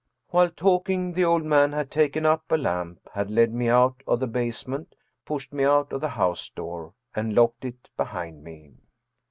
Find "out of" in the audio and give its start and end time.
3.69-4.19, 5.63-6.01